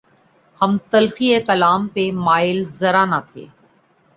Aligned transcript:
ہم 0.61 0.71
تلخیِ 0.91 1.29
کلام 1.47 1.81
پہ 1.93 2.03
مائل 2.25 2.59
ذرا 2.79 3.03
نہ 3.05 3.19
تھے 3.29 3.45